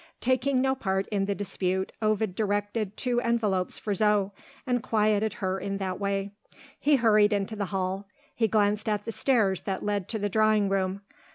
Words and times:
Taking 0.19 0.61
no 0.61 0.73
part 0.73 1.07
in 1.09 1.25
the 1.25 1.35
dispute, 1.35 1.91
Ovid 2.01 2.33
directed 2.33 2.97
two 2.97 3.21
envelopes 3.21 3.77
for 3.77 3.93
Zo, 3.93 4.31
and 4.65 4.81
quieted 4.81 5.33
her 5.33 5.59
in 5.59 5.77
that 5.77 5.99
way. 5.99 6.31
He 6.79 6.95
hurried 6.95 7.31
into 7.31 7.55
the 7.55 7.65
hall; 7.65 8.07
he 8.33 8.47
glanced 8.47 8.89
at 8.89 9.05
the 9.05 9.11
stairs 9.11 9.61
that 9.61 9.85
led 9.85 10.09
to 10.09 10.17
the 10.17 10.27
drawing 10.27 10.69
room. 10.69 11.01